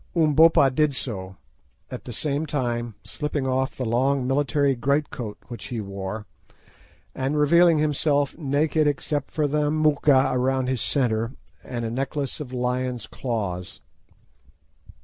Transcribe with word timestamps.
Umbopa 0.15 0.71
did 0.71 0.95
so, 0.95 1.35
at 1.91 2.05
the 2.05 2.11
same 2.11 2.47
time 2.47 2.95
slipping 3.03 3.45
off 3.45 3.75
the 3.77 3.85
long 3.85 4.25
military 4.25 4.73
great 4.73 5.11
coat 5.11 5.37
which 5.47 5.65
he 5.65 5.79
wore, 5.79 6.25
and 7.13 7.37
revealing 7.37 7.77
himself 7.77 8.35
naked 8.35 8.87
except 8.87 9.29
for 9.29 9.45
the 9.47 9.69
moocha 9.69 10.35
round 10.35 10.69
his 10.69 10.81
centre 10.81 11.33
and 11.63 11.85
a 11.85 11.91
necklace 11.91 12.39
of 12.39 12.51
lions' 12.51 13.05
claws. 13.05 13.79